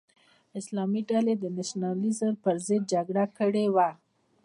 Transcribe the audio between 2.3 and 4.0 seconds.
پر ضد جګړه کړې وه.